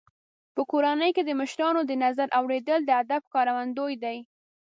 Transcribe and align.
په 0.55 0.61
کورنۍ 0.71 1.11
کې 1.15 1.23
د 1.25 1.31
مشرانو 1.39 1.81
د 1.85 1.91
نظر 2.03 2.27
اورېدل 2.39 2.79
د 2.85 2.89
ادب 3.01 3.21
ښکارندوی 3.27 3.93
دی. 4.03 4.17